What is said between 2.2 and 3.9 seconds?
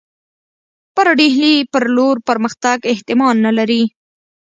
پرمختګ احتمال نه لري.